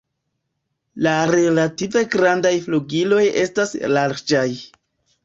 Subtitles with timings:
[1.07, 4.49] La relative grandaj flugiloj estas larĝaj.